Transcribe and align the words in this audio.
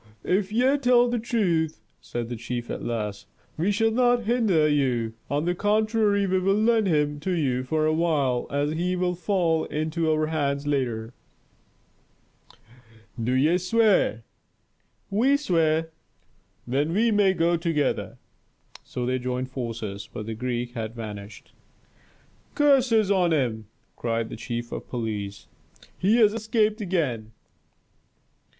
"If 0.25 0.51
ye 0.51 0.79
tell 0.79 1.07
the 1.09 1.19
truth," 1.19 1.79
said 1.99 2.27
the 2.29 2.35
chief 2.35 2.71
at 2.71 2.81
last, 2.83 3.27
"we 3.55 3.71
shall 3.71 3.91
not 3.91 4.23
hinder 4.23 4.67
you. 4.67 5.13
On 5.29 5.45
the 5.45 5.53
contrary, 5.53 6.25
we 6.25 6.39
will 6.39 6.55
lend 6.55 6.87
him 6.87 7.19
to 7.19 7.33
you 7.33 7.61
for 7.63 7.85
a 7.85 7.93
while, 7.93 8.47
as 8.49 8.71
he 8.71 8.95
will 8.95 9.13
fall 9.13 9.65
into 9.65 10.11
our 10.11 10.25
hands 10.25 10.65
later." 10.65 11.13
"Do 13.23 13.33
ye 13.33 13.59
swear?" 13.59 14.23
"We 15.11 15.37
swear." 15.37 15.91
"Then 16.65 16.93
we 16.95 17.11
may 17.11 17.35
go 17.35 17.55
together." 17.55 18.17
So 18.83 19.05
they 19.05 19.19
joined 19.19 19.51
forces, 19.51 20.09
but 20.11 20.25
the 20.25 20.33
Greek 20.33 20.73
had 20.73 20.95
vanished. 20.95 21.53
"Curses 22.55 23.11
on 23.11 23.33
him!" 23.33 23.67
cried 23.95 24.29
the 24.29 24.35
chief 24.35 24.71
of 24.71 24.89
police. 24.89 25.45
"He 25.95 26.15
has 26.17 26.33
escaped 26.33 26.81
again!" 26.81 27.33